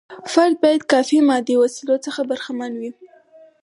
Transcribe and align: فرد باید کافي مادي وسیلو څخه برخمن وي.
فرد 0.31 0.55
باید 0.63 0.83
کافي 0.93 1.17
مادي 1.29 1.55
وسیلو 1.63 1.95
څخه 2.05 2.21
برخمن 2.29 2.71
وي. 2.79 2.91